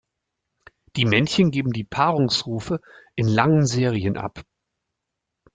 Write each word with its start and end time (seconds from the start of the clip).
Die 0.95 1.05
Männchen 1.05 1.51
geben 1.51 1.73
die 1.73 1.83
Paarungsrufe 1.83 2.81
in 3.15 3.27
langen 3.27 3.67
Serien 3.67 4.17
ab. 4.17 4.41